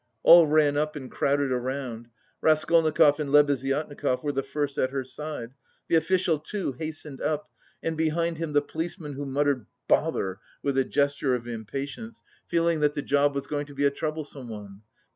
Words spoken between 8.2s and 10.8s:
him the policeman who muttered, "Bother!" with